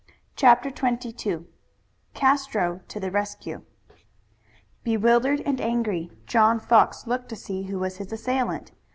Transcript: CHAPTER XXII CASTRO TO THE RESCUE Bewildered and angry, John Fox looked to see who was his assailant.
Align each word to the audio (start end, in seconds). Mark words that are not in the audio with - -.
CHAPTER 0.35 0.71
XXII 0.71 1.45
CASTRO 2.15 2.81
TO 2.87 2.99
THE 2.99 3.11
RESCUE 3.11 3.61
Bewildered 4.83 5.41
and 5.41 5.61
angry, 5.61 6.09
John 6.25 6.59
Fox 6.59 7.05
looked 7.05 7.29
to 7.29 7.35
see 7.35 7.65
who 7.65 7.77
was 7.77 7.97
his 7.97 8.11
assailant. 8.11 8.71